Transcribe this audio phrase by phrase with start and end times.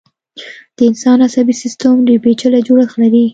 [0.75, 3.25] د انسان عصبي سيستم ډېر پيچلی جوړښت لري.